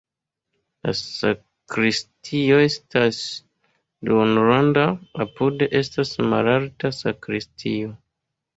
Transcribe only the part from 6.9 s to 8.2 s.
sakristio.